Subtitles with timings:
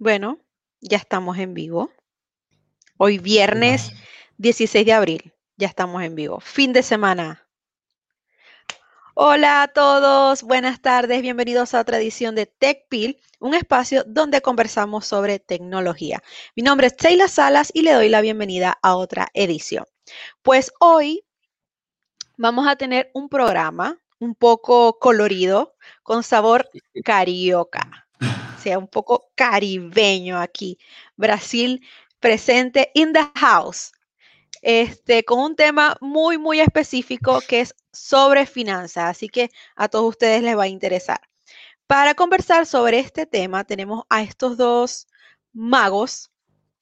[0.00, 0.38] Bueno,
[0.80, 1.90] ya estamos en vivo.
[2.98, 3.90] Hoy viernes
[4.36, 6.38] 16 de abril, ya estamos en vivo.
[6.38, 7.48] Fin de semana.
[9.14, 15.04] Hola a todos, buenas tardes, bienvenidos a otra edición de TechPil, un espacio donde conversamos
[15.04, 16.22] sobre tecnología.
[16.54, 19.84] Mi nombre es Sheila Salas y le doy la bienvenida a otra edición.
[20.42, 21.24] Pues hoy
[22.36, 25.74] vamos a tener un programa un poco colorido,
[26.04, 26.68] con sabor
[27.02, 28.07] carioca
[28.68, 30.78] sea un poco caribeño aquí.
[31.16, 31.80] Brasil
[32.20, 33.92] presente in the house.
[34.60, 39.04] Este, con un tema muy, muy específico que es sobre finanzas.
[39.04, 41.20] Así que a todos ustedes les va a interesar.
[41.86, 45.06] Para conversar sobre este tema, tenemos a estos dos
[45.54, 46.30] magos,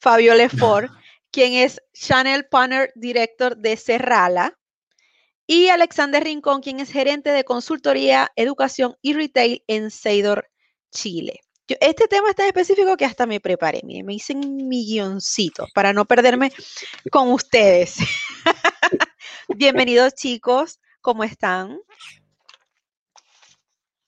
[0.01, 0.91] Fabio Lefort,
[1.30, 4.59] quien es Channel Partner Director de Serrala,
[5.46, 10.51] y Alexander Rincón, quien es gerente de consultoría, educación y retail en Seidor,
[10.91, 13.80] Chile este tema es tan específico que hasta me preparé.
[13.84, 16.52] Miren, me hice un milloncito para no perderme
[17.10, 17.96] con ustedes.
[19.57, 20.79] Bienvenidos, chicos.
[21.01, 21.79] ¿Cómo están?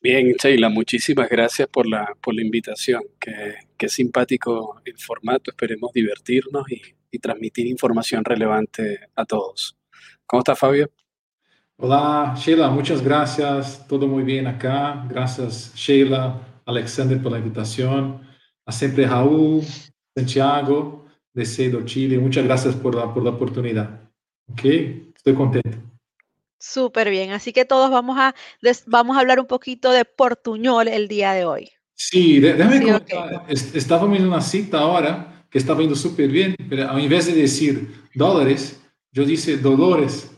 [0.01, 3.03] Bien, Sheila, muchísimas gracias por la, por la invitación.
[3.19, 5.51] Qué, qué simpático el formato.
[5.51, 9.77] Esperemos divertirnos y, y transmitir información relevante a todos.
[10.27, 10.91] ¿Cómo está, Fabio?
[11.77, 13.87] Hola, Sheila, muchas gracias.
[13.89, 15.05] Todo muy bien acá.
[15.09, 18.21] Gracias, Sheila Alexander por la invitación,
[18.67, 19.65] a siempre Raúl,
[20.15, 22.19] Santiago, de Cedo Chile.
[22.19, 24.01] Muchas gracias por la, por la oportunidad.
[24.53, 24.65] Ok,
[25.17, 25.79] estoy contento.
[26.61, 28.35] Súper bien, así que todos vamos a,
[28.87, 31.71] vamos a hablar un poquito de portuñol el día de hoy.
[31.95, 37.01] Sí, déjame contar, estábamos en una cita ahora que estaba yendo súper bien, pero a
[37.01, 38.81] invés de decir dólares,
[39.13, 40.31] yo dice dolores.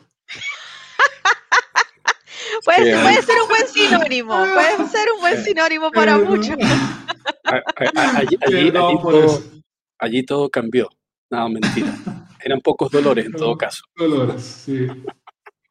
[2.65, 6.57] Puede, puede, ser un buen sinónimo, puede ser un buen sinónimo para muchos.
[9.99, 10.89] Allí, todo, cambió.
[11.31, 11.93] No, mentira.
[12.43, 13.83] Eran pocos dolores en todo caso.
[13.97, 14.87] Dolores, sí.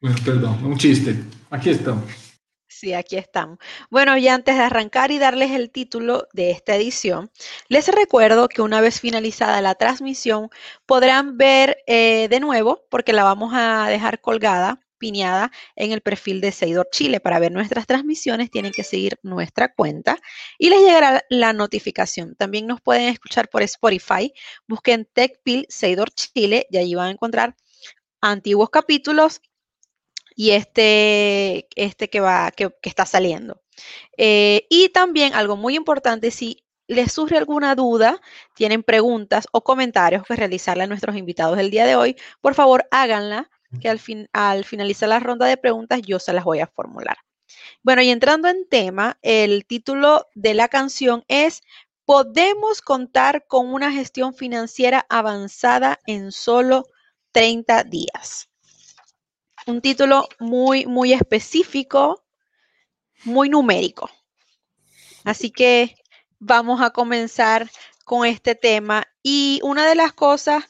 [0.00, 1.16] Bueno, perdón, un chiste.
[1.50, 2.04] Aquí estamos.
[2.80, 3.58] Sí, aquí estamos.
[3.90, 7.30] Bueno, y antes de arrancar y darles el título de esta edición,
[7.68, 10.48] les recuerdo que una vez finalizada la transmisión
[10.86, 16.40] podrán ver eh, de nuevo, porque la vamos a dejar colgada piñada en el perfil
[16.40, 17.18] de Seidor Chile.
[17.18, 20.16] Para ver nuestras transmisiones tienen que seguir nuestra cuenta
[20.58, 22.36] y les llegará la notificación.
[22.36, 24.32] También nos pueden escuchar por Spotify.
[24.68, 27.56] Busquen TechPil Seidor Chile y allí van a encontrar
[28.20, 29.40] antiguos capítulos
[30.36, 33.60] y este, este que, va, que, está saliendo.
[34.16, 38.20] Eh, y también algo muy importante, si les surge alguna duda,
[38.54, 42.86] tienen preguntas o comentarios que realizarle a nuestros invitados el día de hoy, por favor
[42.90, 43.50] háganla
[43.80, 47.16] que al, fin, al finalizar la ronda de preguntas yo se las voy a formular.
[47.82, 51.62] Bueno, y entrando en tema, el título de la canción es
[52.04, 56.86] ¿Podemos contar con una gestión financiera avanzada en solo
[57.32, 58.48] 30 días?
[59.66, 62.24] Un título muy, muy específico,
[63.24, 64.10] muy numérico.
[65.24, 65.94] Así que
[66.40, 67.70] vamos a comenzar
[68.04, 69.06] con este tema.
[69.22, 70.64] Y una de las cosas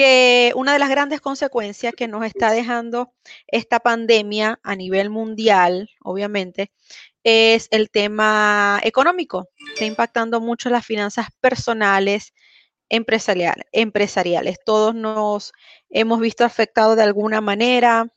[0.00, 3.12] que una de las grandes consecuencias que nos está dejando
[3.46, 6.72] esta pandemia a nivel mundial, obviamente,
[7.22, 9.50] es el tema económico.
[9.74, 12.32] Está impactando mucho las finanzas personales,
[12.88, 14.56] empresariales.
[14.64, 15.52] Todos nos
[15.90, 18.08] hemos visto afectados de alguna manera,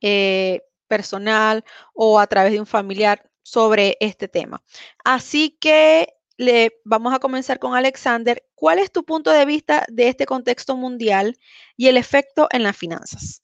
[0.00, 4.62] eh, personal o a través de un familiar sobre este tema.
[5.04, 6.08] Así que
[6.38, 8.42] le vamos a comenzar con Alexander.
[8.56, 11.36] ¿Cuál es tu punto de vista de este contexto mundial
[11.76, 13.42] y el efecto en las finanzas?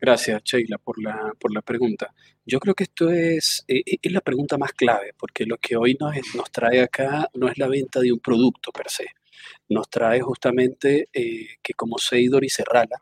[0.00, 2.14] Gracias, Sheila, por la, por la pregunta.
[2.46, 5.76] Yo creo que esto es, eh, eh, es la pregunta más clave, porque lo que
[5.76, 9.06] hoy nos, nos, trae acá no es la venta de un producto per se.
[9.68, 12.96] Nos trae justamente eh, que como Seidor y Serrala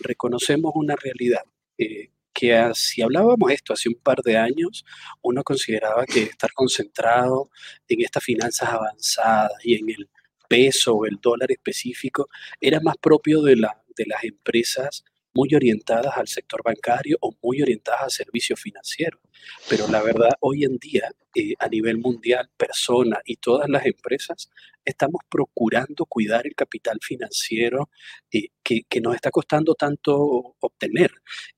[0.00, 1.42] reconocemos una realidad
[2.38, 4.84] que si hablábamos esto hace un par de años,
[5.22, 7.50] uno consideraba que estar concentrado
[7.88, 10.10] en estas finanzas avanzadas y en el
[10.46, 12.28] peso o el dólar específico
[12.60, 15.04] era más propio de, la, de las empresas
[15.36, 19.20] muy orientadas al sector bancario o muy orientadas a servicios financieros.
[19.68, 24.50] Pero la verdad, hoy en día, eh, a nivel mundial, personas y todas las empresas
[24.84, 27.90] estamos procurando cuidar el capital financiero
[28.32, 31.10] eh, que, que, nos está costando tanto obtener.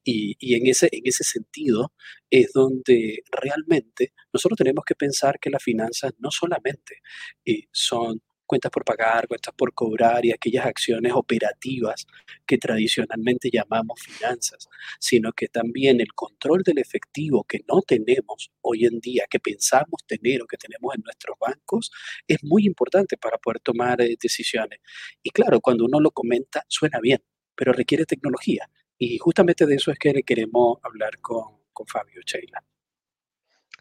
[0.03, 1.93] Y, y, en, ese, en ese sentido
[2.31, 6.97] es donde realmente nosotros tenemos que pensar que las finanzas no solamente
[7.45, 12.07] eh, son cuentas por pagar, cuentas por cobrar y aquellas acciones operativas
[12.47, 14.69] que tradicionalmente llamamos finanzas,
[14.99, 20.05] sino que también el control del efectivo que no tenemos hoy en día, que pensamos
[20.07, 21.93] tener o que tenemos en nuestros bancos,
[22.27, 24.81] es muy importante para poder tomar eh, decisiones.
[25.23, 27.23] Y claro, cuando uno lo comenta, suena bien,
[27.55, 28.69] pero requiere tecnología.
[28.97, 32.65] Y justamente de eso es que queremos hablar con, con Fabio Sheila.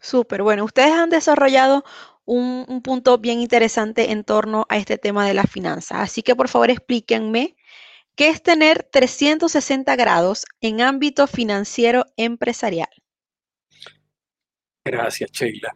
[0.00, 1.84] Súper, bueno, ustedes han desarrollado
[2.28, 5.98] un, punto bien interesante en torno a este tema de las finanzas.
[6.00, 7.56] Así que por favor explíquenme
[8.14, 12.88] qué es tener 360 grados en ámbito financiero empresarial.
[14.84, 15.74] Gracias, Sheila.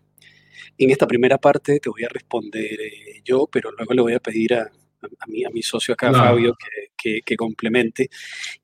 [0.76, 4.20] En esta primera parte te voy a responder eh, yo, pero luego le voy a
[4.20, 4.70] pedir a,
[5.26, 6.54] mi, a mi socio acá, Fabio,
[6.96, 8.10] que, complemente.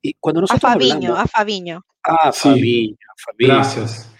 [0.02, 1.84] Y cuando nosotros a Fabiño, a Fabiño.
[2.02, 3.54] Ah, Fabiño, Fabiño.
[3.54, 4.17] Gracias.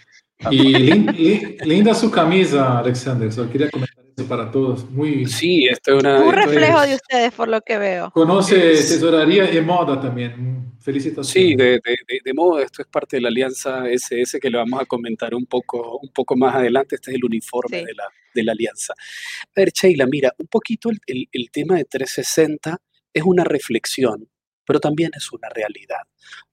[0.51, 3.31] Y linda su camisa, Alexander.
[3.31, 4.89] Solo quería comentar eso para todos.
[4.89, 8.09] Muy, sí, esto es una, un reflejo de ustedes, por lo que veo.
[8.11, 10.77] Conoce tesorería y moda también.
[10.79, 11.29] Felicitaciones.
[11.29, 11.81] Sí, de,
[12.23, 12.63] de, moda.
[12.63, 16.09] Esto es parte de la alianza SS que le vamos a comentar un poco, un
[16.13, 16.95] poco más adelante.
[16.95, 18.93] Este es el uniforme de, la, de la alianza.
[18.93, 22.77] A ver, Sheila, mira, un poquito el, el, el tema de 360
[23.13, 24.29] es una reflexión
[24.69, 26.03] pero también es una realidad.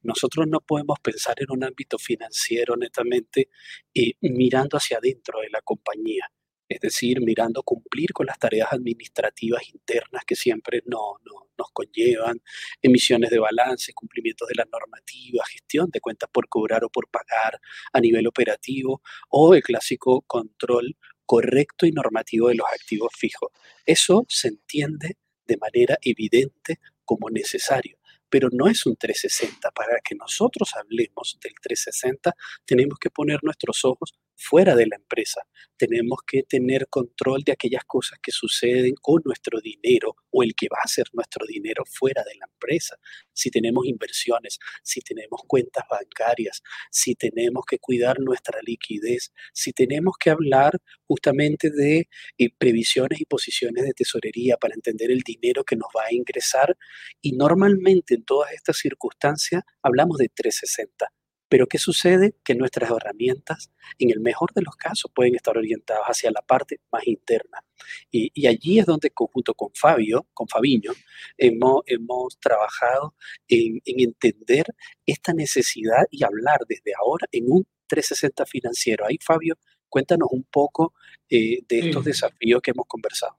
[0.01, 3.51] Nosotros no podemos pensar en un ámbito financiero netamente
[3.93, 6.25] eh, mirando hacia adentro de la compañía,
[6.67, 11.17] es decir, mirando cumplir con las tareas administrativas internas que siempre no,
[11.59, 12.41] nos conllevan,
[12.81, 17.61] emisiones de balance, cumplimientos de la normativa, gestión de cuentas por cobrar o por pagar
[17.93, 20.97] a nivel operativo, o el clásico control
[21.27, 23.51] correcto y normativo de los activos fijos.
[23.85, 27.95] Eso se entiende de manera evidente como necesario
[28.28, 29.70] pero no es un 360.
[29.70, 32.34] Para que nosotros hablemos del 360,
[32.64, 35.43] tenemos que poner nuestros ojos fuera de la empresa.
[35.77, 40.69] Tenemos que tener control de aquellas cosas que suceden con nuestro dinero o el que
[40.69, 42.97] va a ser nuestro dinero fuera de la empresa.
[43.33, 50.17] Si tenemos inversiones, si tenemos cuentas bancarias, si tenemos que cuidar nuestra liquidez, si tenemos
[50.19, 52.09] que hablar justamente de
[52.39, 56.77] eh, previsiones y posiciones de tesorería para entender el dinero que nos va a ingresar.
[57.21, 61.11] Y normalmente en todas estas circunstancias hablamos de 360
[61.48, 62.34] pero ¿qué sucede?
[62.44, 66.81] Que nuestras herramientas, en el mejor de los casos, pueden estar orientadas hacia la parte
[66.90, 67.64] más interna.
[68.10, 70.93] Y, allí es donde, junto con Fabio, con Fabiño,
[71.37, 73.14] hemos, hemos trabajado
[73.48, 74.66] en, entender
[75.04, 79.06] esta necesidad y hablar desde ahora en un 360 financiero.
[79.06, 79.56] Ahí, Fabio,
[79.88, 80.94] cuéntanos un poco
[81.28, 83.38] eh, de estos desafíos que hemos conversado.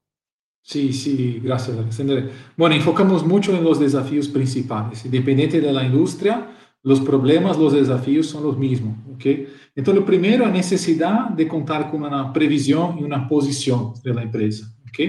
[0.62, 2.30] Sí, sí, gracias, Alexander.
[2.58, 6.57] Bueno, enfocamos mucho en los desafíos principales, independiente de la industria
[6.88, 9.26] los problemas, los desafíos son los mismos, ¿ok?
[9.76, 14.22] Entonces, lo primero, la necesidad de contar con una previsión y una posición de la
[14.22, 15.00] empresa, ¿ok?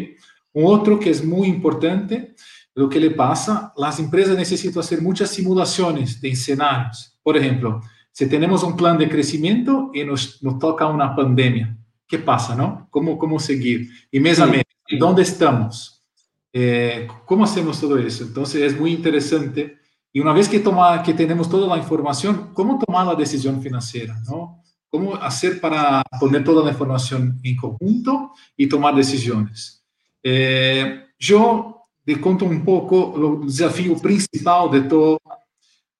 [0.54, 2.34] Un otro que es muy importante,
[2.75, 7.16] lo que le pasa, las empresas necesitan hacer muchas simulaciones de escenarios.
[7.22, 11.78] Por ejemplo, si tenemos un plan de crecimiento y nos, nos toca una pandemia,
[12.08, 12.88] ¿qué pasa, no?
[12.90, 13.88] ¿Cómo, cómo seguir?
[14.10, 14.64] Y mes a mes,
[14.98, 16.04] ¿dónde estamos?
[16.52, 18.24] Eh, ¿Cómo hacemos todo eso?
[18.24, 19.78] Entonces, es muy interesante
[20.12, 24.19] y una vez que, toma, que tenemos toda la información, ¿cómo tomar la decisión financiera?
[24.26, 24.62] ¿no?
[24.88, 29.84] ¿Cómo hacer para poner toda la información en conjunto y tomar decisiones?
[30.22, 35.19] Eh, yo te cuento un poco el desafío principal de todo.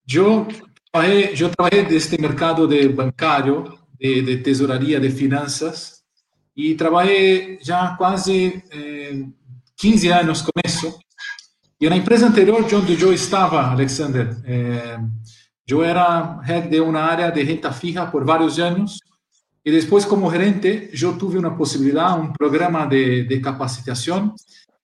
[0.05, 0.47] Yo
[0.91, 5.99] trabajé, yo trabajé de este mercado de bancario, de, de tesorería, de finanzas,
[6.55, 9.29] y trabajé ya casi eh,
[9.77, 10.99] 15 años con eso.
[11.81, 14.97] Y la empresa anterior donde yo estaba, Alexander, eh,
[15.65, 19.01] yo era head de una área de renta fija por varios años
[19.63, 24.35] y después como gerente yo tuve una posibilidad, un programa de, de capacitación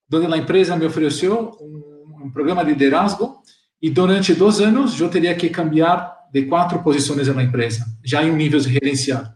[0.06, 1.82] donde la empresa me ofreció un,
[2.22, 3.42] un, programa de liderazgo
[3.80, 8.22] y durante dos años yo tenía que cambiar de cuatro posiciones en la empresa, ya
[8.22, 9.34] en un nivel gerencial.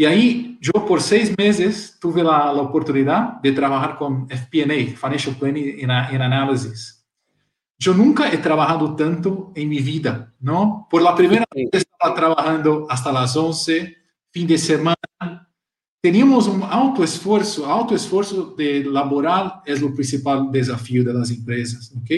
[0.00, 5.36] Y ahí yo por seis meses tuve la, la oportunidad de trabajar con FP&A, Financial
[5.36, 7.06] Planning and Analysis.
[7.78, 10.86] Yo nunca he trabajado tanto en mi vida, ¿no?
[10.90, 13.94] Por la primera vez estaba trabajando hasta las 11,
[14.30, 14.96] fin de semana.
[16.00, 21.92] Teníamos un alto esfuerzo, alto esfuerzo de laboral es lo principal desafío de las empresas,
[21.94, 22.10] ¿ok?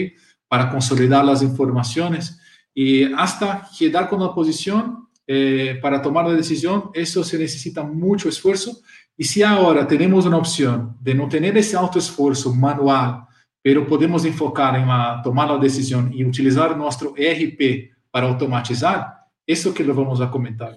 [0.47, 2.39] Para consolidar las informaciones
[2.73, 8.29] y hasta quedar con la posición eh, para tomar la decisión, eso se necesita mucho
[8.29, 8.81] esfuerzo.
[9.15, 13.25] Y si ahora tenemos una opción de no tener ese alto esfuerzo manual,
[13.61, 19.13] pero podemos enfocar en la, tomar la decisión y utilizar nuestro ERP para automatizar,
[19.45, 20.75] eso que lo vamos a comentar.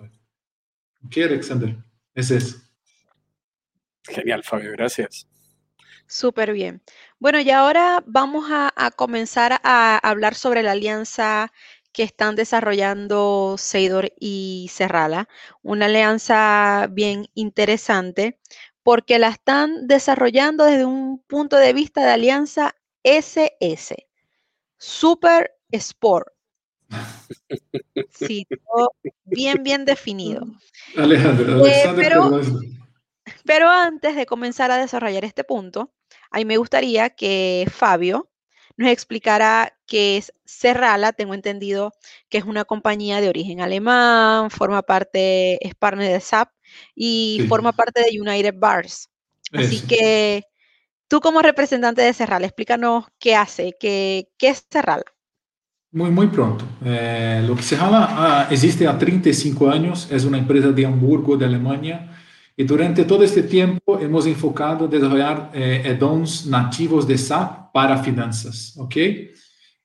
[1.04, 1.76] ¿Ok, Alexander?
[2.14, 2.58] Es eso.
[4.04, 5.26] Genial, Fabio, gracias.
[6.06, 6.80] Súper bien.
[7.18, 11.52] Bueno, y ahora vamos a, a comenzar a hablar sobre la alianza
[11.96, 15.30] que están desarrollando Seidor y Serrala,
[15.62, 18.38] una alianza bien interesante
[18.82, 23.96] porque la están desarrollando desde un punto de vista de alianza SS,
[24.76, 26.28] Super Sport.
[28.10, 28.92] Sí, todo
[29.24, 30.44] bien, bien definido.
[30.98, 32.42] Alejandro, Eh, pero,
[33.46, 35.94] pero antes de comenzar a desarrollar este punto,
[36.30, 38.28] a mí me gustaría que Fabio
[38.76, 41.12] nos explicara qué es Serrala.
[41.12, 41.92] Tengo entendido
[42.28, 46.50] que es una compañía de origen alemán, forma parte, es partner de SAP
[46.94, 49.08] y Sí, forma parte de United Bars.
[49.52, 49.86] Así eso.
[49.88, 50.44] que
[51.08, 55.04] tú como representante de Serrala, explícanos qué hace, qué, qué es Serrala.
[55.92, 56.64] Muy, muy pronto.
[56.84, 61.36] Eh, lo que se llama ah, existe há 35 años, es una empresa de Hamburgo,
[61.36, 62.10] de Alemania,
[62.56, 67.98] y durante todo este tiempo hemos enfocado en desarrollar eh, add-ons nativos de SAP para
[67.98, 68.96] finanzas, ¿ok?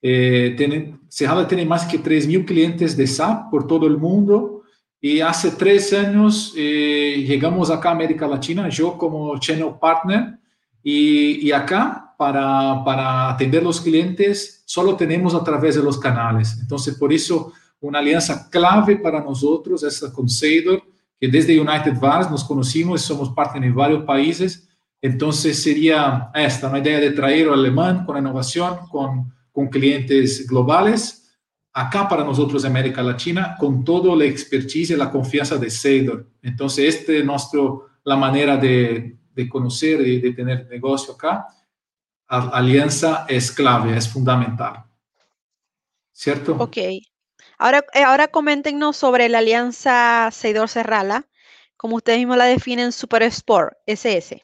[0.03, 4.63] Eh, tiene, Serrala tiene más que 3.000 clientes de SAP por todo el mundo
[5.01, 10.39] y hace tres años eh, llegamos acá a América Latina, yo como channel partner,
[10.83, 16.57] y, y acá para, para atender los clientes solo tenemos a través de los canales.
[16.59, 17.51] Entonces, por eso,
[17.81, 20.83] una alianza clave para nosotros es con Seidor,
[21.21, 24.67] que desde United Vars nos conocimos somos partner en varios países.
[24.99, 31.37] Entonces, sería esta, una idea de traer al alemán con innovación, con, con clientes globales,
[31.73, 36.27] acá para nosotros América Latina, con toda la expertise y la confianza de Seidor.
[36.41, 41.45] Entonces, esta es nuestro, la manera de, de conocer y de tener negocio acá.
[42.27, 44.85] Alianza es clave, es fundamental.
[46.11, 46.55] ¿Cierto?
[46.57, 46.77] Ok.
[47.61, 51.27] Ahora, eh, ahora coméntenos sobre la alianza Seidor-Serrala,
[51.77, 54.43] como ustedes mismos la definen, Super Sport, SS.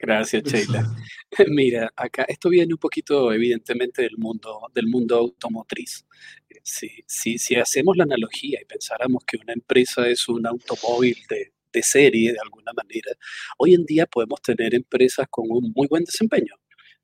[0.00, 0.84] Gracias, Sheila.
[1.48, 6.04] Mira, acá esto viene un poquito evidentemente del mundo, del mundo automotriz.
[6.50, 11.16] Eh, Si, si, si hacemos la analogía y pensáramos que una empresa es un automóvil
[11.28, 13.12] de, de serie de alguna manera,
[13.58, 16.56] hoy en día podemos tener empresas con un muy buen desempeño.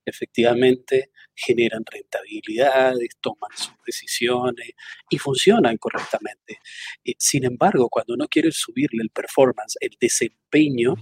[0.04, 4.70] Efectivamente, generan rentabilidades, toman sus decisiones
[5.08, 6.58] y funcionan correctamente.
[7.04, 10.94] Eh, sin embargo, cuando uno quiere subirle el performance, el desempeño,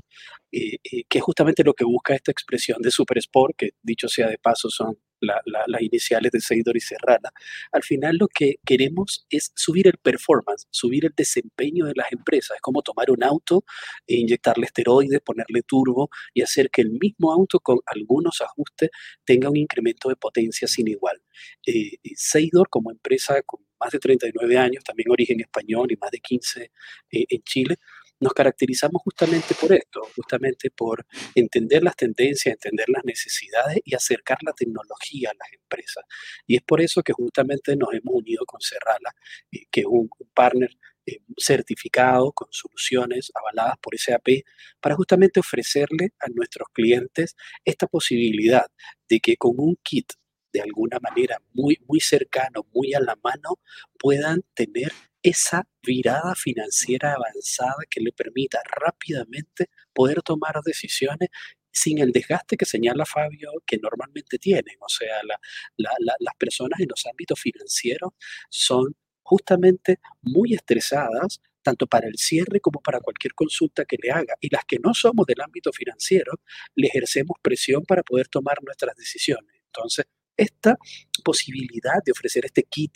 [0.52, 4.08] eh, eh, que es justamente lo que busca esta expresión de Super Sport, que dicho
[4.08, 7.30] sea de paso son la- la- las iniciales de Seidor y Serrana,
[7.72, 12.56] al final lo que queremos es subir el performance, subir el desempeño de las empresas.
[12.56, 13.64] Es como tomar un auto
[14.06, 18.90] e inyectarle esteroides, ponerle turbo y hacer que el mismo auto con algunos ajustes
[19.24, 21.20] tenga un incremento de potencia sin igual.
[21.66, 26.10] Eh, y Seidor como empresa con más de 39 años, también origen español y más
[26.10, 26.70] de 15
[27.10, 27.76] eh, en Chile,
[28.20, 34.38] nos caracterizamos justamente por esto, justamente por entender las tendencias, entender las necesidades y acercar
[34.42, 36.04] la tecnología a las empresas.
[36.46, 39.14] Y es por eso que justamente nos hemos unido con Serrala,
[39.52, 40.70] eh, que es un, partner
[41.06, 44.44] eh, certificado con soluciones avaladas por SAP,
[44.80, 48.66] para justamente ofrecerle a nuestros clientes esta posibilidad
[49.08, 50.12] de que con un kit
[50.52, 53.60] de alguna manera muy, muy cercano, muy a la mano,
[53.98, 54.90] puedan tener
[55.28, 61.28] esa virada financiera avanzada que le permita rápidamente poder tomar decisiones
[61.72, 64.76] sin el desgaste que señala Fabio que normalmente tienen.
[64.80, 65.38] O sea, la-
[65.76, 68.12] la- la- las personas en los ámbitos financieros
[68.50, 74.34] son justamente muy estresadas tanto para el cierre como para cualquier consulta que le haga.
[74.40, 76.32] Y las que no somos del ámbito financiero,
[76.76, 79.52] le ejercemos presión para poder tomar nuestras decisiones.
[79.66, 80.06] Entonces,
[80.36, 80.76] esta
[81.24, 82.92] posibilidad de ofrecer este kit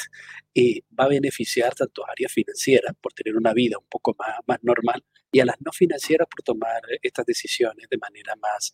[0.54, 4.37] eh, va a beneficiar tanto a áreas financieras por tener una vida un poco más,
[4.47, 8.73] más normal y a las no financieras por tomar estas decisiones de manera más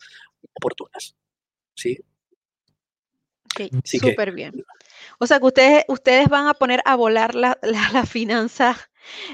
[0.54, 1.14] oportunas.
[1.75, 1.99] ¿sí?
[3.44, 4.64] Ok, Así que súper bien.
[5.18, 8.78] O sea que ustedes, ustedes van a poner a volar la- la- las finanzas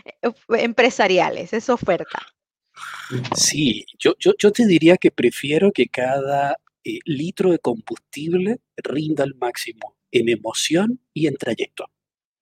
[0.04, 2.20] eh, empresariales, esa oferta.
[3.34, 9.24] sí, yo, yo, yo te diría que prefiero que cada eh, litro de combustible rinda
[9.24, 11.86] al máximo en emoción y en trayecto.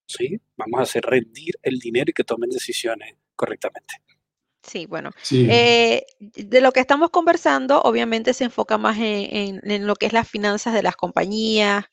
[0.07, 0.41] ¿sí?
[0.57, 3.95] Vamos a hacer rendir el dinero y que tomen decisiones correctamente.
[4.63, 5.11] Sí, bueno.
[5.23, 9.95] Sí, eh, de lo que estamos conversando, obviamente se enfoca más en, en- en lo
[9.97, 11.85] que es las finanzas de las compañías,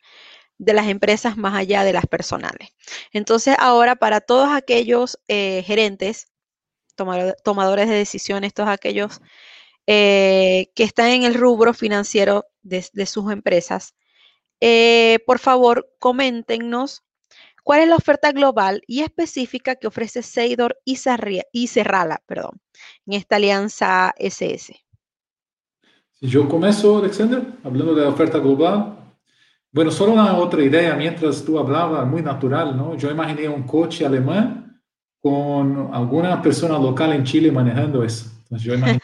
[0.58, 2.70] de las empresas, más allá de las personales.
[3.14, 6.28] Entonces, ahora para todos aquellos eh, gerentes,
[6.96, 9.22] tomado- tomadores de decisiones, todos aquellos
[9.88, 13.96] eh, que están en el rubro financiero de, sus empresas,
[14.60, 17.04] eh, por favor, coméntenos
[17.64, 22.62] cuál es la oferta global y específica que ofrece Seidor y, Sarria- y Serrala, perdón,
[23.06, 24.76] en esta alianza SS.
[26.20, 28.98] Yo comienzo, Alexander, hablando de la oferta global.
[29.72, 32.96] Bueno, solo una otra idea, mientras tú hablabas, muy natural, ¿no?
[32.98, 34.82] Yo imaginé un coche alemán
[35.22, 38.37] con alguna persona local en Chile manejando eso.
[38.50, 39.00] Entonces yo imaginé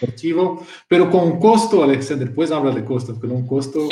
[0.00, 3.88] deportivo, pero con un costo, Alexander, pues habla de costo, con un costo,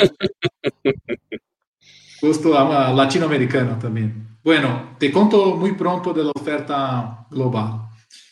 [2.21, 2.49] costo
[2.93, 4.37] latinoamericano también.
[4.41, 7.89] Bueno, te conto muy pronto de la oferta global.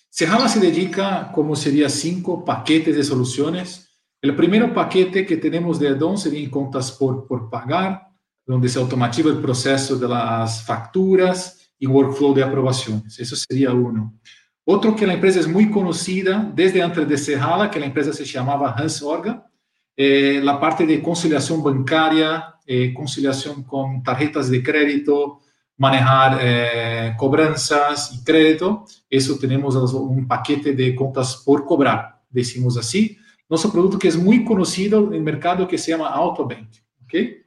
[0.09, 3.89] Sejala se dedica, como sería, cinco paquetes de soluciones.
[4.21, 8.07] El primer paquete que tenemos de Adon sería en contas por, por pagar,
[8.45, 13.19] donde se automatiza el proceso de las facturas y workflow de aprobaciones.
[13.19, 14.19] Eso sería uno.
[14.65, 18.25] Otro que la empresa es muy conocida desde antes de Sejala, que la empresa se
[18.25, 19.47] llamaba Hans Orga,
[19.95, 25.41] eh, la parte de conciliación bancaria, eh, conciliación con tarjetas de crédito,
[25.77, 28.85] manejar eh, cobranzas y crédito.
[29.09, 33.17] Eso tenemos un paquete de contas por cobrar, decimos así.
[33.49, 36.69] Nuestro producto que es muy conocido en el mercado que se llama AutoBank.
[37.03, 37.41] ¿okay?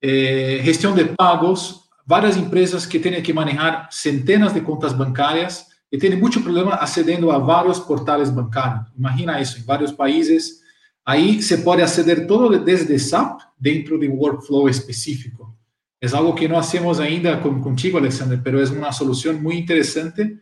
[0.00, 5.98] Eh, gestión de pagos, varias empresas que tienen que manejar centenas de cuentas bancarias y
[5.98, 8.86] tienen mucho problema accediendo a varios portales bancarios.
[8.96, 10.62] Imagina eso, en varios países.
[11.04, 15.56] Ahí se puede acceder todo desde SAP dentro de un workflow específico.
[16.00, 20.40] Es algo que no hacemos ainda con, contigo, Alexander, pero es una solución muy interesante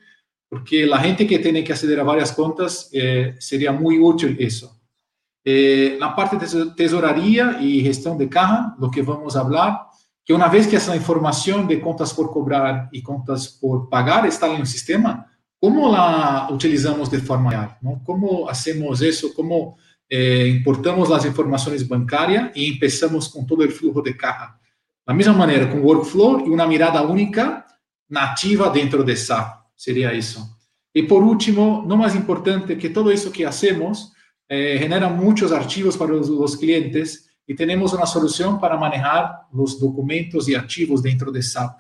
[0.49, 4.81] porque la gente que tiene que acceder a varias cuentas eh, sería muy útil eso.
[5.45, 9.81] Eh, la parte de tesorería y gestión de caja, lo que vamos a hablar,
[10.25, 14.55] que una vez que esa información de cuentas por cobrar y cuentas por pagar está
[14.57, 15.31] el sistema,
[15.65, 17.79] ¿cómo la utilizamos de forma real?
[17.81, 18.03] ¿no?
[18.05, 19.33] ¿Cómo hacemos eso?
[19.33, 24.61] ¿Cómo eh, importamos las informaciones bancarias y empezamos con todo el flujo de caja?
[25.07, 27.67] La misma manera, con workflow y una mirada única
[28.11, 30.59] nativa dentro de SAP, sería eso.
[30.93, 34.13] Y por último, no más importante que todo eso que hacemos
[34.47, 40.47] eh, genera muchos archivos para los, clientes y tenemos una solución para manejar los documentos
[40.47, 41.79] y archivos dentro de SAP.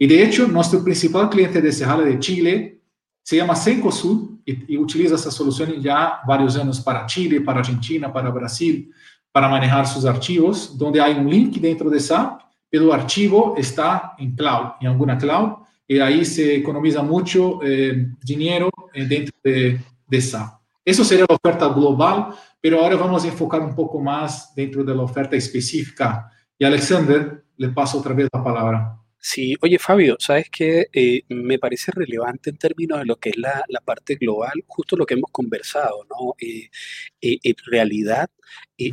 [0.00, 2.80] Y de hecho, nuestro principal cliente de Sejala de Chile
[3.24, 8.12] se llama Cencosud y, y utiliza esa solución ya varios años para Chile, para Argentina,
[8.12, 8.92] para Brasil,
[9.32, 12.44] para manejar sus archivos, donde hay un link dentro de SAP
[12.74, 18.08] pero el archivo está en cloud, en alguna cloud, y ahí se economiza mucho eh,
[18.20, 20.58] dinero eh, dentro de, de SAP.
[20.84, 24.92] Eso sería la oferta global, pero ahora vamos a enfocar un poco más dentro de
[24.92, 26.28] la oferta específica.
[26.58, 28.98] Y Alexander, le paso otra vez la palabra.
[29.26, 33.38] Sí, oye Fabio, sabes que eh, me parece relevante en términos de lo que es
[33.38, 36.34] la, la parte global, justo lo que hemos conversado, ¿no?
[36.38, 38.28] en realidad,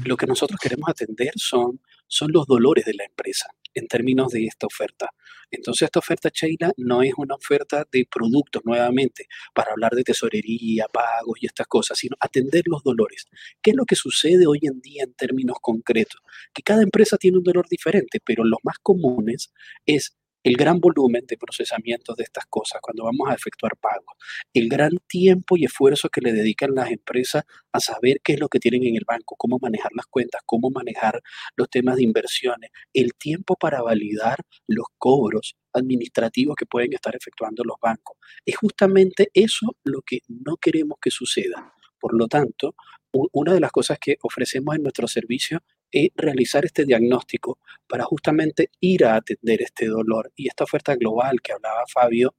[0.05, 4.45] lo que nosotros queremos atender son, son los dolores de la empresa en términos de
[4.45, 5.09] esta oferta.
[5.49, 10.87] Entonces, esta oferta, Sheila, no es una oferta de productos nuevamente para hablar de tesorería,
[10.87, 13.25] pagos y estas cosas, sino atender los dolores.
[13.61, 16.21] ¿Qué es lo que sucede hoy en día en términos concretos?
[16.53, 19.51] Que cada empresa tiene un dolor diferente, pero los más comunes
[19.85, 24.15] es el gran volumen de procesamiento de estas cosas cuando vamos a efectuar pagos,
[24.53, 28.49] el gran tiempo y esfuerzo que le dedican las empresas a saber qué es lo
[28.49, 31.21] que tienen en el banco, cómo manejar las cuentas, cómo manejar
[31.55, 37.63] los temas de inversiones, el tiempo para validar los cobros administrativos que pueden estar efectuando
[37.63, 38.17] los bancos.
[38.45, 41.73] Es justamente eso lo que no queremos que suceda.
[41.99, 42.75] Por lo tanto,
[43.11, 45.59] una de las cosas que ofrecemos en nuestro servicio
[46.15, 50.31] realizar este diagnóstico para justamente ir a atender este dolor.
[50.35, 52.35] Y esta oferta global que hablaba Fabio,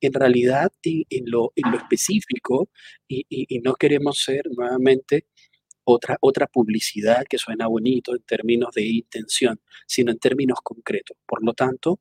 [0.00, 2.68] en realidad en, lo, específico,
[3.08, 5.26] y, no queremos ser nuevamente
[5.84, 11.16] otra, otra publicidad que suena bonito en términos de intención, sino en términos concretos.
[11.26, 12.00] Por lo tanto,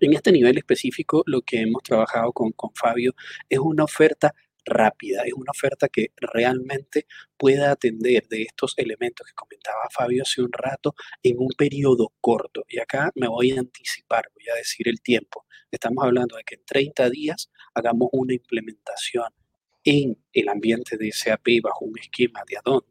[0.00, 3.14] en este nivel específico, lo que hemos trabajado con, con Fabio
[3.48, 9.34] es una oferta rápida, es una oferta que realmente pueda atender de estos elementos que
[9.34, 12.64] comentaba Fabio hace un rato en un periodo corto.
[12.68, 15.46] Y acá me voy a anticipar, voy a decir el tiempo.
[15.70, 19.32] Estamos hablando de que en 30 días hagamos una implementación
[19.84, 22.82] en el ambiente de SAP bajo un esquema de add-on,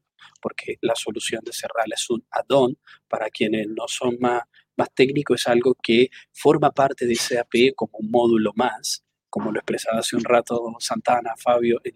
[0.41, 4.43] porque la solución de Serral es un add-on para quienes no son más,
[4.75, 9.59] más técnicos, es algo que forma parte de SAP como un módulo más como lo
[9.59, 11.95] expresaba hace un rato Santana, Fabio, en,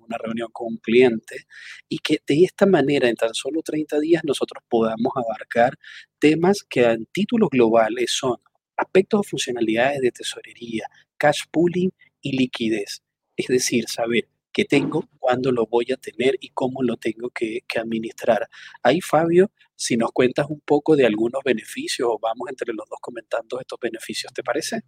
[0.00, 1.46] una reunión con un cliente,
[1.88, 5.78] y que de esta manera, en tan solo 30 días, nosotros podamos abarcar
[6.18, 8.36] temas que en títulos globales son
[8.76, 10.86] aspectos o funcionalidades de tesorería,
[11.18, 11.90] cash pooling
[12.20, 13.02] y liquidez.
[13.36, 17.60] Es decir, saber qué tengo, cuándo lo voy a tener y cómo lo tengo que,
[17.68, 18.48] que, administrar.
[18.82, 22.98] Ahí, Fabio, si nos cuentas un poco de algunos beneficios o vamos entre los dos
[23.02, 24.80] comentando estos beneficios, ¿te parece?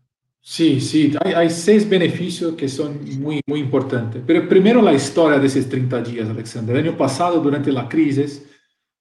[0.50, 4.22] Sí, sí, hay, hay, seis beneficios que son muy, muy importantes.
[4.26, 6.74] Pero primero la historia de esos 30 días, Alexander.
[6.74, 8.46] El año pasado, durante la crisis,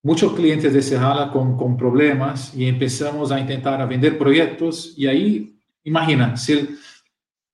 [0.04, 5.08] muchos clientes de Serrala con, con problemas y empezamos a intentar a vender proyectos y
[5.08, 6.68] ahí, imagina, si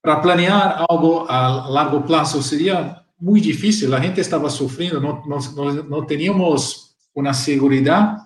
[0.00, 5.38] para planear algo a largo plazo sería muy difícil, la gente estaba sufriendo, no, no,
[5.54, 8.16] no, no teníamos una seguridad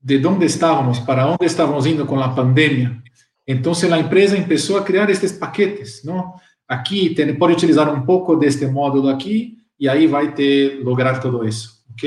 [0.00, 3.04] de dónde estábamos, para dónde estábamos yendo con la pandemia.
[3.46, 6.40] Entonces la empresa empezó a crear estos paquetes, ¿no?
[6.66, 10.34] Aquí te, puede utilizar un poco de este módulo aquí y ahí va a
[10.82, 12.02] lograr todo eso, ¿ok?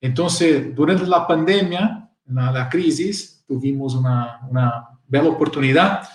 [0.00, 6.08] Entonces, durante la pandemia, la, la crisis, tuvimos una, una, bella oportunidad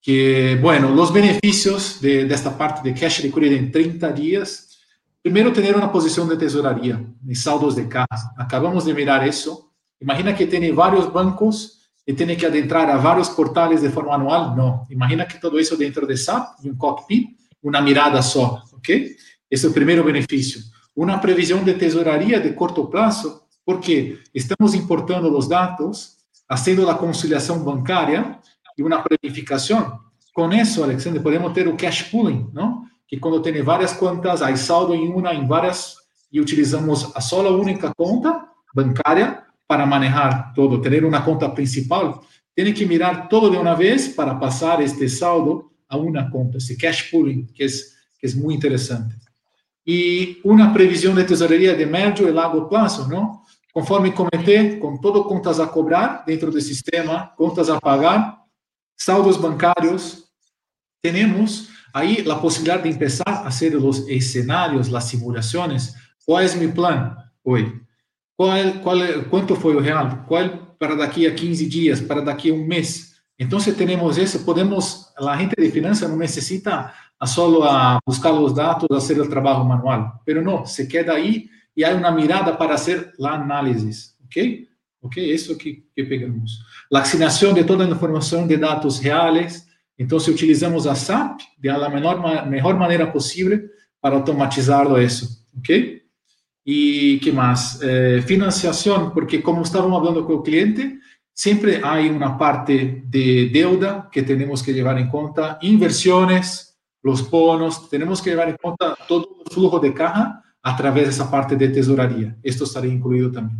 [0.00, 4.78] que, bueno, los beneficios de, de esta parte de cash liquidity en 30 días,
[5.20, 8.32] primero tener una posición de tesorería, de saldos de casa.
[8.38, 9.70] Acabamos de mirar eso
[10.00, 14.56] Imagina que tiene varios bancos y tiene que adentrar a varios portales de forma anual.
[14.56, 14.86] No.
[14.90, 18.64] Imagina que todo eso dentro de SAP, un cockpit, una mirada só.
[18.72, 18.88] ¿Ok?
[18.88, 19.14] Ese
[19.48, 20.62] es el primer beneficio.
[20.94, 27.64] Una previsión de tesorería de corto plazo, porque estamos importando los datos, haciendo la conciliación
[27.64, 28.40] bancaria
[28.76, 29.92] y una planificación.
[30.32, 32.88] Con eso, Alexander, podemos tener el cash pooling, ¿no?
[33.06, 35.96] Que cuando tiene varias cuentas, hay saldo en una, en varias,
[36.30, 42.16] y utilizamos a sola única conta bancaria para manejar todo, tener una cuenta principal,
[42.52, 46.76] tiene que mirar todo de una vez para pasar este saldo a una cuenta, ese
[46.76, 49.14] cash pooling, que es, que interesante.
[49.84, 53.46] Y una previsión de tesorería de medio y largo plazo, ¿no?
[53.72, 58.38] Conforme comenté, con todo contas a cobrar dentro del sistema, contas a pagar,
[58.96, 60.34] saldos bancarios,
[61.00, 65.94] tenemos ahí la posibilidad de empezar a hacer los escenarios, las simulaciones.
[66.26, 67.80] ¿Cuál es mi plan hoy?
[68.40, 70.24] ¿Cuál, cuál, ¿Cuánto fue el real?
[70.26, 72.00] ¿Cuál para daqui a 15 días?
[72.00, 73.22] ¿Para daqui a un mes?
[73.36, 78.54] Entonces tenemos eso, podemos, la gente de finanzas no necesita a solo a buscar los
[78.54, 82.76] datos, hacer el trabajo manual, pero no, se queda ahí y hay una mirada para
[82.76, 84.36] hacer la análisis, ¿ok?
[85.02, 85.18] ¿Ok?
[85.18, 86.64] Eso que, que pegamos.
[86.88, 91.90] La asignación de toda la información de datos reales, entonces utilizamos a SAP de la
[91.90, 93.66] menor, mejor manera posible
[94.00, 95.26] para automatizarlo eso,
[95.58, 95.99] ¿ok?
[96.72, 97.80] ¿Y qué más?
[97.82, 101.00] Eh, financiación, porque como estábamos hablando con el cliente,
[101.32, 107.90] siempre hay una parte de deuda que tenemos que llevar en cuenta, inversiones, los bonos,
[107.90, 111.56] tenemos que llevar en cuenta todo el flujo de caja a través de esa parte
[111.56, 112.36] de tesorería.
[112.40, 113.58] Esto estaría incluido también.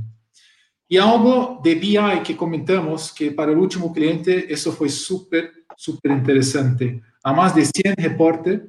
[0.87, 6.12] Y algo de BI que comentamos, que para el último cliente eso fue súper, súper
[6.12, 7.03] interesante.
[7.25, 8.61] A más de 100 reportes,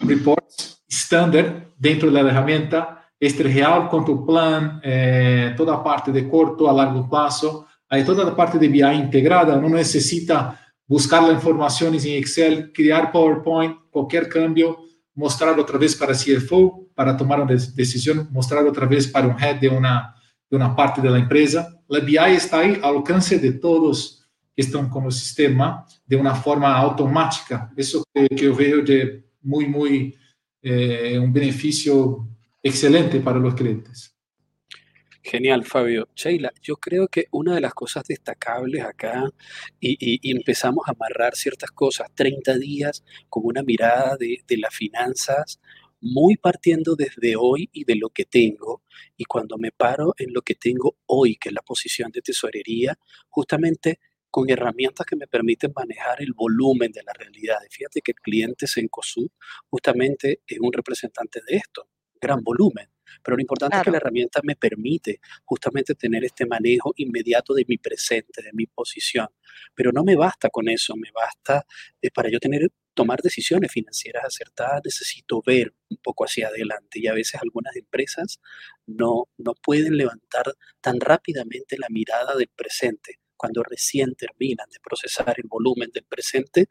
[0.00, 6.22] reports estándar dentro de la herramienta, este real quanto plan, eh, toda a parte de
[6.22, 11.36] corto a largo plazo, aí toda a parte de BI integrada, não necessita buscar as
[11.36, 14.76] informações em Excel, criar PowerPoint, qualquer câmbio,
[15.14, 19.60] mostrar outra vez para CFO, para tomar uma decisão, mostrar outra vez para um head
[19.60, 20.14] de uma,
[20.50, 21.66] de uma parte da empresa.
[21.92, 24.18] A BI está aí ao alcance de todos
[24.54, 27.70] que estão com o sistema de uma forma automática.
[27.76, 30.16] Isso que, eu vejo de muito, muito,
[30.62, 32.26] eh, um benefício
[32.62, 34.18] excelente para los clientes.
[35.22, 36.08] Genial, Fabio.
[36.14, 39.28] Sheila, yo creo que una de las cosas destacables acá,
[39.78, 45.60] y, empezamos a amarrar ciertas cosas, 30 días con una mirada de, de las finanzas,
[46.00, 48.82] muy partiendo desde hoy y de lo que tengo,
[49.18, 52.98] y cuando me paro en lo que tengo hoy, que es la posición de tesorería,
[53.28, 57.58] justamente con herramientas que me permiten manejar el volumen de la realidad.
[57.70, 59.28] Fíjate que el cliente Sencosud
[59.68, 61.88] justamente es un representante de esto
[62.20, 62.88] gran volumen.
[63.22, 67.64] Pero lo importante es que la herramienta me permite justamente tener este manejo inmediato de
[67.66, 69.28] mi presente, de mi posición.
[69.74, 71.64] Pero no me basta con eso, me basta
[72.02, 77.06] eh, para yo tener tomar decisiones financieras acertadas, necesito ver un poco hacia adelante y
[77.06, 78.40] a veces algunas empresas
[78.86, 83.20] no, no pueden levantar tan rápidamente la mirada del presente.
[83.36, 86.66] Cuando recién terminan de procesar el volumen del presente,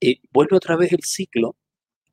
[0.00, 1.56] eh, vuelve otra vez el ciclo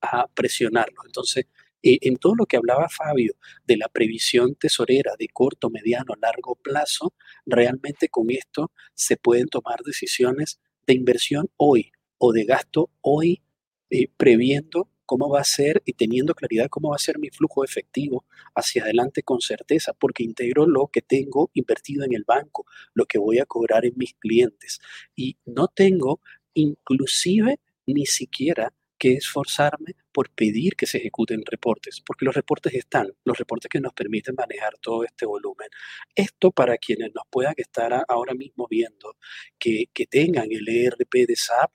[0.01, 1.01] a presionarlo.
[1.05, 1.45] Entonces,
[1.83, 6.55] eh, en todo lo que hablaba Fabio de la previsión tesorera de corto, mediano, largo
[6.55, 7.13] plazo,
[7.45, 13.41] realmente con esto se pueden tomar decisiones de inversión hoy o de gasto hoy,
[13.89, 17.65] eh, previendo cómo va a ser y teniendo claridad cómo va a ser mi flujo
[17.65, 18.23] efectivo
[18.55, 23.17] hacia adelante con certeza, porque integro lo que tengo invertido en el banco, lo que
[23.17, 24.79] voy a cobrar en mis clientes.
[25.13, 26.21] Y no tengo
[26.53, 33.11] inclusive ni siquiera que esforzarme por pedir que se ejecuten reportes, porque los reportes están,
[33.25, 35.69] los reportes que nos permiten manejar todo este volumen.
[36.13, 39.17] Esto para quienes nos puedan estar ahora mismo viendo,
[39.57, 41.71] que, que tengan el ERP de SAP,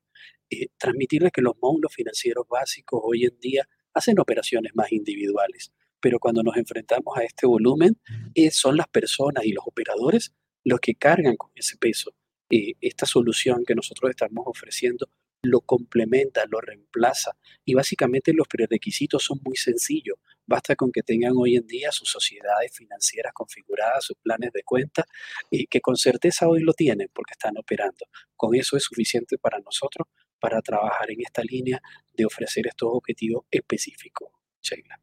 [0.50, 6.20] eh, transmitirles que los módulos financieros básicos hoy en día hacen operaciones más individuales, pero
[6.20, 7.98] cuando nos enfrentamos a este volumen,
[8.36, 12.14] eh, son las personas y los operadores los que cargan con ese peso.
[12.50, 15.08] Eh, esta solución que nosotros estamos ofreciendo
[15.48, 20.18] lo complementa, lo reemplaza y básicamente los prerequisitos son muy sencillos.
[20.46, 25.04] Basta con que tengan hoy en día sus sociedades financieras configuradas, sus planes de cuenta,
[25.50, 28.06] y que con certeza hoy lo tienen porque están operando.
[28.36, 30.06] Con eso es suficiente para nosotros
[30.38, 31.80] para trabajar en esta línea
[32.14, 34.30] de ofrecer estos objetivos específicos.
[34.62, 35.00] Sheila.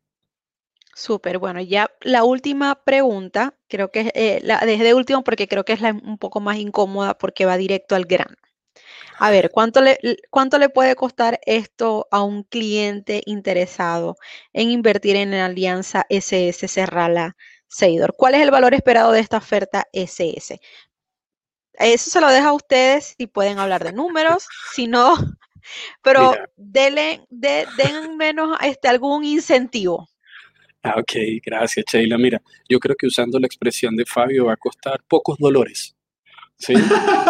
[0.95, 5.73] Súper, bueno, ya la última pregunta, creo que eh, la desde último porque creo que
[5.73, 8.35] es la un poco más incómoda porque va directo al grano.
[9.23, 9.97] A ver, ¿cuánto le,
[10.29, 14.17] ¿cuánto le puede costar esto a un cliente interesado
[14.51, 17.37] en invertir en la alianza SS Serrala
[17.69, 18.15] Seidor?
[18.17, 20.59] ¿Cuál es el valor esperado de esta oferta SS?
[21.75, 25.13] Eso se lo deja a ustedes si pueden hablar de números, si no,
[26.03, 30.09] pero denle, den menos este, algún incentivo.
[30.81, 32.17] Ah, ok, gracias, Sheila.
[32.17, 35.95] Mira, yo creo que usando la expresión de Fabio va a costar pocos dolores.
[36.57, 36.73] Sí,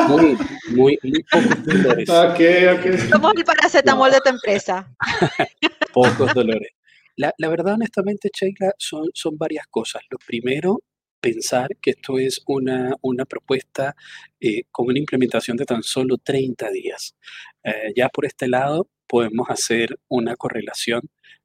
[0.07, 0.38] muy,
[0.69, 2.09] muy, muy pocos dolores.
[2.09, 2.39] Ok,
[2.77, 3.09] ok.
[3.09, 4.93] Somos el paracetamol de tu empresa.
[5.93, 6.69] pocos dolores.
[7.15, 10.01] La, la, verdad, honestamente, Sheila, son, son varias cosas.
[10.09, 10.81] Lo primero,
[11.23, 13.95] pensar que esto es una, una propuesta
[14.41, 17.15] eh, con una implementación de tan solo 30 días.
[17.63, 21.01] Eh, ya por este lado, podemos hacer una correlación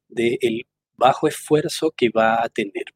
[0.09, 2.87] del bajo esfuerzo que va a tener.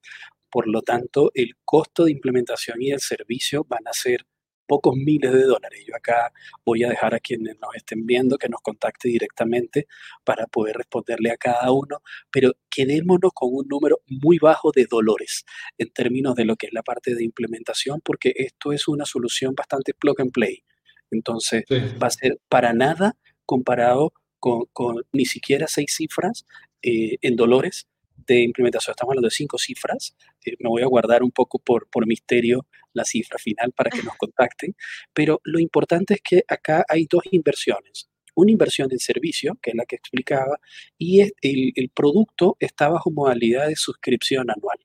[0.50, 4.26] Por lo tanto, el costo de implementación y el servicio van a ser
[4.72, 5.84] pocos miles de dólares.
[5.86, 6.32] Yo acá
[6.64, 9.86] voy a dejar a quienes nos estén viendo que nos contacte directamente
[10.24, 11.98] para poder responderle a cada uno,
[12.30, 15.44] pero quedémonos con un número muy bajo de dolores
[15.76, 19.54] en términos de lo que es la parte de implementación, porque esto es una solución
[19.54, 20.64] bastante plug and play.
[21.10, 21.64] Entonces,
[22.02, 26.46] va a ser para nada comparado con, ni siquiera seis cifras
[26.80, 27.88] eh, en dolores
[28.26, 28.92] de implementación.
[28.92, 30.16] Estamos hablando de cinco cifras.
[30.44, 34.02] Eh, me voy a guardar un poco por, por misterio la cifra final para que
[34.02, 34.74] nos contacten.
[35.12, 38.08] Pero lo importante es que acá hay dos inversiones.
[38.34, 40.58] Una inversión en servicio, que es la que explicaba,
[40.96, 41.32] y el,
[41.74, 44.78] el producto está bajo modalidad de suscripción anual.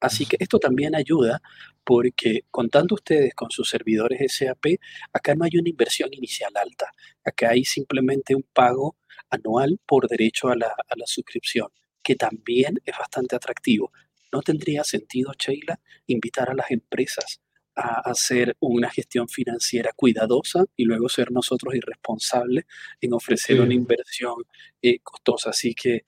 [0.00, 1.40] Así que esto también ayuda
[1.82, 4.78] porque contando ustedes con sus servidores SAP,
[5.12, 6.92] acá no hay una inversión inicial alta,
[7.24, 8.96] acá hay simplemente un pago
[9.30, 11.68] anual por derecho a la, a la suscripción
[12.06, 13.90] que también es bastante atractivo.
[14.30, 17.40] ¿No tendría sentido, Sheila, invitar a las empresas
[17.74, 22.64] a hacer una gestión financiera cuidadosa y luego ser nosotros irresponsables
[23.00, 24.36] en ofrecer una inversión
[24.80, 25.50] eh, costosa?
[25.50, 26.04] Así que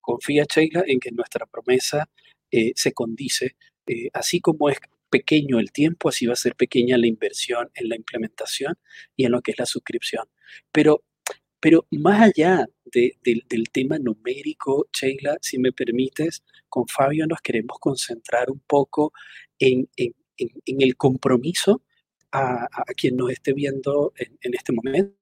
[0.00, 2.08] confía, Sheila, en que nuestra promesa
[2.52, 3.56] eh, se condice,
[3.88, 4.78] eh, así como es
[5.10, 8.78] pequeño el tiempo, así va a ser pequeña la inversión en la implementación
[9.16, 10.28] y en lo que es la suscripción.
[10.70, 11.02] Pero
[11.60, 18.50] pero más allá del tema numérico, Sheila, si me permites, con Fabio nos queremos concentrar
[18.50, 19.12] un poco
[19.58, 19.88] en,
[20.36, 21.82] el compromiso
[22.32, 25.14] a, quien nos esté viendo en, este momento.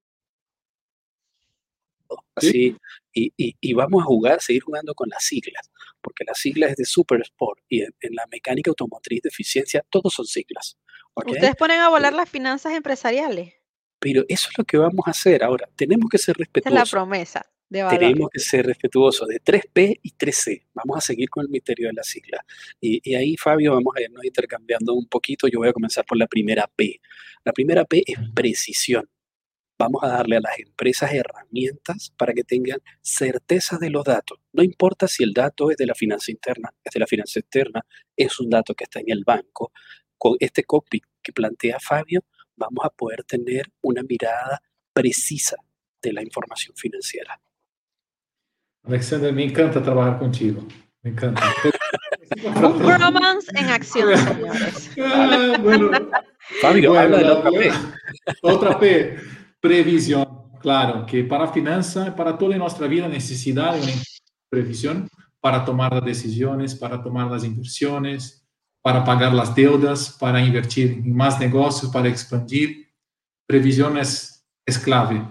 [2.35, 2.77] Así,
[3.13, 5.71] y, vamos a jugar, seguir jugando con las siglas,
[6.01, 10.13] porque las siglas es de Super Sport y en, la mecánica automotriz de eficiencia, todos
[10.13, 10.77] son siglas.
[11.15, 13.56] Ustedes ponen a volar las finanzas empresariales.
[13.99, 15.67] Pero eso es lo que vamos a hacer ahora.
[15.75, 16.81] Tenemos que ser respetuosos.
[16.81, 17.45] es la promesa.
[17.69, 20.67] De Tenemos que ser respetuosos de 3P y 3C.
[20.73, 22.45] Vamos a seguir con el misterio de la sigla.
[22.79, 25.49] Y, ahí, Fabio, vamos a irnos intercambiando un poquito.
[25.49, 27.01] Yo voy a comenzar por la primera P.
[27.43, 29.09] La primera P es precisión.
[29.77, 34.39] Vamos a darle a las empresas herramientas para que tengan certeza de los datos.
[34.53, 37.85] No importa si el dato es de la finanza interna, es de la finanza externa,
[38.15, 39.73] es un dato que está en el banco.
[40.17, 42.23] Con este copy que plantea Fabio,
[42.57, 45.55] vamos a poder tener una mirada precisa
[46.01, 47.39] de la información financiera.
[48.83, 50.65] Alexander, me encanta trabajar contigo.
[51.01, 51.41] Me encanta.
[52.43, 54.91] Un bromance en acción, señores.
[55.01, 55.91] Ah, bueno,
[56.61, 57.71] Fabio, habla de la otra P.
[58.41, 59.17] Otra P,
[59.59, 60.25] previsión.
[60.59, 63.93] Claro, que para finanza, para toda nuestra vida, necesidad de una
[64.49, 65.07] previsión
[65.39, 68.36] para tomar las decisiones, para tomar las inversiones,
[68.87, 72.87] para pagar las deudas, para invertir en más negocios, para expandir.
[73.45, 74.45] Previsión es,
[74.81, 75.27] clave.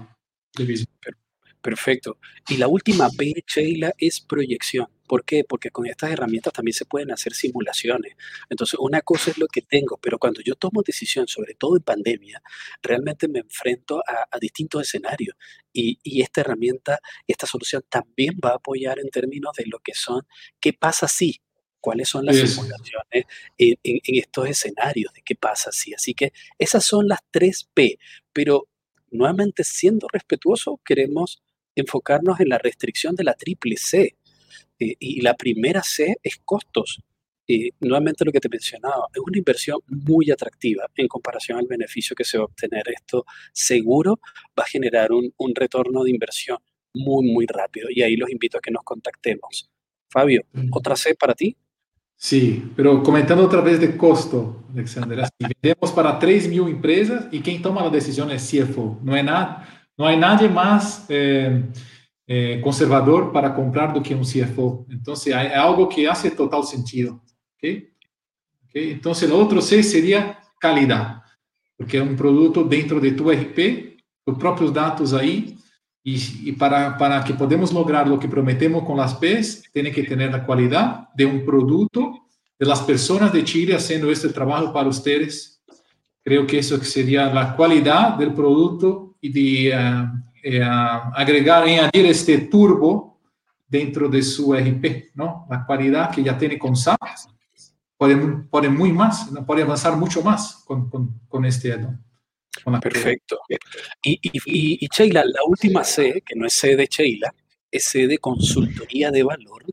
[1.62, 2.18] Perfecto.
[2.50, 4.88] Y la última P, Sheila, es proyección.
[5.08, 5.42] ¿Por qué?
[5.42, 8.14] Porque con estas herramientas también se pueden hacer simulaciones.
[8.50, 11.82] Entonces, una cosa es lo que tengo, pero cuando yo tomo decisión, sobre todo en
[11.82, 12.42] pandemia,
[12.82, 15.34] realmente me enfrento a, distintos escenarios.
[15.72, 19.94] Y, y, esta herramienta, esta solución también va a apoyar en términos de lo que
[19.94, 20.26] son,
[20.60, 21.40] ¿qué pasa si?
[21.86, 25.94] Cuáles son las simulaciones en, estos escenarios, de qué pasa así.
[25.94, 28.00] Así que esas son las tres P,
[28.32, 28.66] pero
[29.12, 31.44] nuevamente siendo respetuoso, queremos
[31.76, 34.16] enfocarnos en la restricción de la triple C.
[34.80, 36.98] Eh, y la primera C es costos.
[37.46, 42.16] Y nuevamente lo que te mencionaba, es una inversión muy atractiva en comparación al beneficio
[42.16, 42.82] que se va a obtener.
[42.88, 44.18] Esto seguro
[44.58, 46.58] va a generar un, un retorno de inversión
[46.94, 47.86] muy, muy rápido.
[47.90, 49.70] Y ahí los invito a que nos contactemos.
[50.10, 51.56] Fabio, ¿otra C para ti?
[52.16, 57.40] Sí, pero comentando otra vez de costo, Alexander, así, vendemos para 3 mil empresas y
[57.40, 58.98] quien toma la decisión es CFO.
[59.02, 61.62] No hay, nada, no hay nadie más eh,
[62.26, 64.86] eh, conservador para comprar do que un CFO.
[64.88, 67.22] Entonces, hay algo que hace total sentido.
[67.56, 67.92] ¿okay?
[68.64, 68.92] ¿Okay?
[68.92, 71.22] Entonces, lo otro C sería calidad,
[71.76, 75.55] porque es un producto dentro de tu RP, los propios datos ahí,
[76.08, 80.04] y, y, para, para que podamos lograr lo que prometemos con las PES, tiene que
[80.04, 84.88] tener la calidad de un producto, de las personas de Chile haciendo este trabajo para
[84.88, 85.60] ustedes.
[86.22, 92.38] Creo que eso sería la calidad del producto y de uh, uh, agregar, añadir este
[92.38, 93.18] turbo
[93.66, 95.44] dentro de su RP, ¿no?
[95.50, 97.00] La calidad que ya tiene con SAP
[97.98, 98.16] puede,
[98.48, 102.05] puede muy más, puede avanzar mucho más con, con, con este add
[102.80, 103.40] Perfecto.
[104.02, 107.34] Y, y, y, Sheila, la última C, que no es C de Sheila,
[107.70, 109.64] es C de consultoría de valor,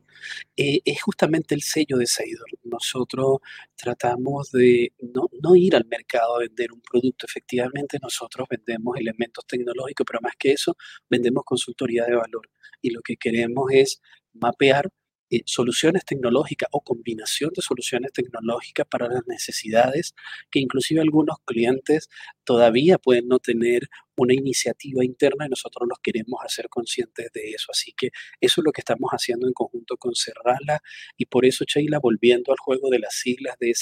[0.56, 2.46] eh, es justamente el sello de Seidor.
[2.64, 3.38] Nosotros
[3.74, 9.46] tratamos de no, no, ir al mercado a vender un producto, efectivamente nosotros vendemos elementos
[9.46, 10.76] tecnológicos, pero más que eso,
[11.08, 12.50] vendemos consultoría de valor.
[12.80, 14.00] Y lo que queremos es
[14.34, 14.90] mapear
[15.34, 20.14] eh, soluciones tecnológicas o combinación de soluciones tecnológicas para las necesidades
[20.48, 22.08] que inclusive algunos clientes
[22.44, 27.72] todavía pueden no tener una iniciativa interna y nosotros los queremos hacer conscientes de eso.
[27.72, 30.80] Así que eso es lo que estamos haciendo en conjunto con Cerrala
[31.16, 33.74] y por eso, Sheila, volviendo al juego de las siglas de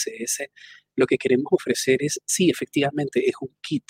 [0.97, 3.85] lo que queremos ofrecer es, sí, efectivamente, es un kit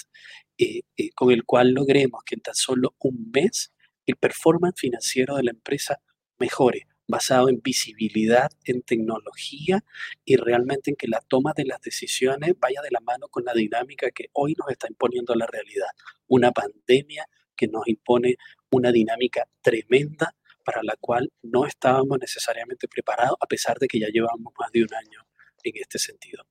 [0.59, 3.73] eh, eh, con el cual logremos que en tan solo un mes
[4.07, 6.01] el performance financiero de la empresa
[6.39, 9.85] mejore basado en visibilidad, en tecnología
[10.25, 13.53] y realmente en que la toma de las decisiones vaya de la mano con la
[13.53, 15.91] dinámica que hoy nos está imponiendo la realidad.
[16.27, 18.37] Una pandemia que nos impone
[18.71, 24.09] una dinámica tremenda para la cual no estábamos necesariamente preparados, a pesar de que ya
[24.09, 25.27] llevamos más de un año
[25.65, 26.47] en este sentido.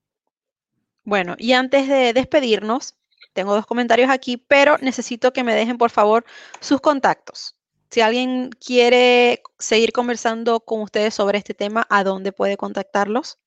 [1.04, 2.94] Bueno, y antes de despedirnos,
[3.34, 6.24] tengo dos comentarios aquí, pero necesito que me dejen, por favor,
[6.60, 7.56] sus contactos.
[7.92, 13.38] Si alguien quiere seguir conversando con ustedes sobre este tema, ¿a dónde puede contactarlos?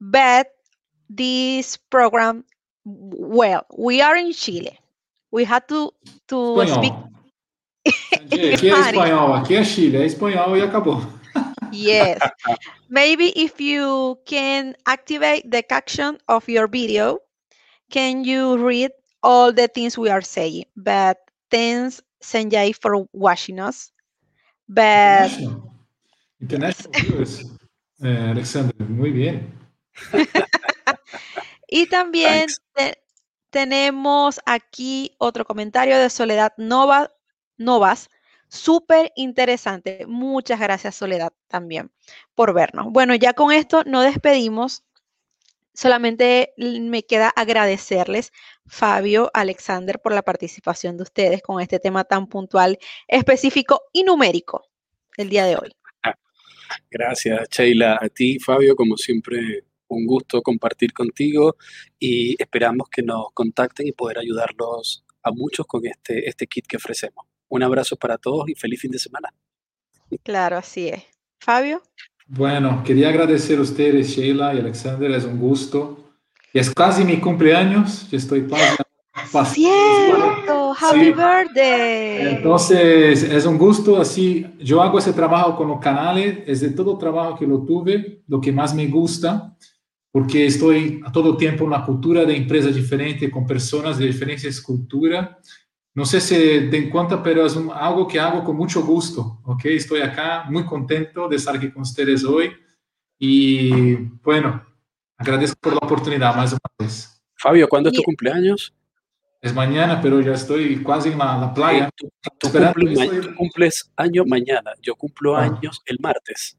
[0.01, 0.49] But
[1.11, 2.45] this program,
[2.85, 4.79] well, we are in Chile.
[5.31, 5.93] We had to,
[6.29, 6.93] to speak.
[7.89, 11.18] Sanjay, aqui é espanhol, aqui é Chile, é espanhol e acabou.
[11.73, 12.19] Yes.
[12.89, 17.19] Maybe if you can activate the caption of your video,
[17.91, 18.91] can you read
[19.23, 20.65] all the things we are saying?
[20.77, 21.19] But
[21.51, 23.93] thanks, Sanjay, for watching us.
[24.69, 25.73] But International,
[26.41, 27.45] International viewers,
[28.03, 29.53] eh, Alexander, muy bien.
[31.69, 32.99] y también te,
[33.51, 37.11] tenemos aquí otro comentario de Soledad Nova,
[37.57, 38.09] Novas
[38.49, 40.07] Súper interesante.
[40.07, 41.91] Muchas gracias, Soledad, también
[42.35, 42.87] por vernos.
[42.91, 44.85] Bueno, ya con esto nos despedimos.
[45.75, 48.33] Solamente me queda agradecerles,
[48.67, 54.65] Fabio, Alexander, por la participación de ustedes con este tema tan puntual, específico y numérico
[55.17, 55.73] el día de hoy.
[56.91, 57.99] Gracias, Sheila.
[58.01, 61.57] A ti, Fabio, como siempre, un gusto compartir contigo
[61.99, 66.77] y esperamos que nos contacten y poder ayudarlos a muchos con este, este kit que
[66.77, 67.27] ofrecemos.
[67.49, 69.29] Un abrazo para todos y feliz fin de semana.
[70.23, 71.03] Claro, así es.
[71.41, 71.83] Fabio.
[72.27, 76.13] Bueno, quería agradecer a ustedes, Sheila y Alexander, es un gusto.
[76.53, 78.85] Y es casi mi cumpleaños, yo estoy pasando.
[79.47, 82.37] Cierto, happy birthday.
[82.37, 86.97] Entonces, es un gusto, así, yo hago ese trabajo con los canales, es de todo
[86.99, 89.57] trabajo que lo tuve, lo que más me gusta,
[90.11, 94.61] porque estoy a todo tiempo en una cultura de empresa diferente, con personas de diferentes
[94.63, 95.31] culturas,
[95.95, 96.35] no sé si
[96.71, 99.65] te en cuenta, pero es algo que hago con mucho gusto, ¿ok?
[99.67, 102.53] Estoy acá muy contento de estar aquí con ustedes hoy
[103.19, 104.65] y bueno,
[105.17, 107.21] agradezco por la oportunidad más una vez.
[107.35, 108.73] Fabio, ¿cuándo es tu cumpleaños?
[109.41, 111.91] Es mañana, pero ya estoy casi en la, playa.
[111.97, 112.11] Tú,
[113.37, 115.45] cumples año mañana, yo cumplo ah.
[115.45, 116.59] años el martes.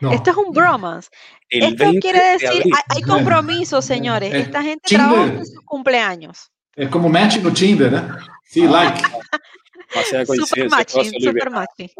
[0.00, 1.08] Esto es un bromance.
[1.48, 4.32] Esto quiere decir, hay, compromiso, señores.
[4.32, 6.52] Esta gente trabaja en sus cumpleaños.
[6.78, 8.02] Es como matching o Tinder, ¿eh?
[8.44, 9.02] Sí, like.
[10.46, 11.90] super matching, super matching.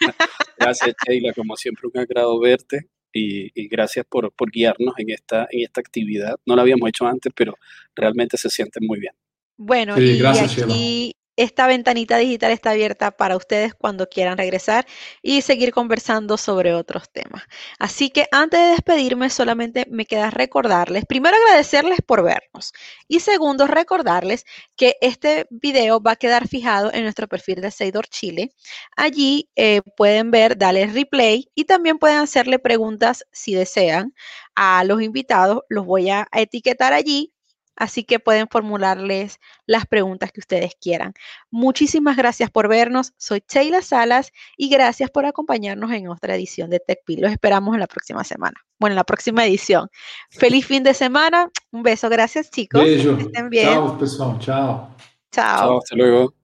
[0.58, 1.32] gracias, Sheila.
[1.32, 6.36] Como siempre, un agrado verte y, gracias por, por, guiarnos en esta, en esta actividad.
[6.44, 7.54] No la habíamos hecho antes, pero
[7.96, 9.14] realmente se siente muy bien.
[9.56, 14.86] Bueno, y gracias, aquí esta ventanita digital está abierta para ustedes cuando quieran regresar
[15.22, 17.44] y seguir conversando sobre otros temas.
[17.78, 22.72] Así que antes de despedirme, solamente me queda recordarles, primero agradecerles por vernos
[23.08, 24.44] y segundo recordarles
[24.76, 28.52] que este video va a quedar fijado en nuestro perfil de Seidor Chile.
[28.96, 34.14] Allí eh, pueden ver, darle replay y también pueden hacerle preguntas si desean
[34.54, 35.62] a los invitados.
[35.68, 37.32] Los voy a etiquetar allí
[37.76, 41.14] así que pueden formularles las preguntas que ustedes quieran.
[41.50, 43.12] Muchísimas gracias por vernos.
[43.16, 47.22] Soy Sheila Salas y gracias por acompañarnos en otra edición de TechPil.
[47.22, 48.60] Los esperamos en la próxima semana.
[48.78, 49.88] Bueno, en la próxima edición.
[50.30, 51.50] Feliz fin de semana.
[51.70, 52.08] Un beso.
[52.08, 52.82] Gracias, chicos.
[52.82, 53.12] Beijo.
[53.12, 53.74] estén bien.
[53.74, 54.38] Chao, pessoal.
[54.38, 54.96] Chao.
[55.30, 55.78] Chao.
[55.78, 56.39] Hasta luego.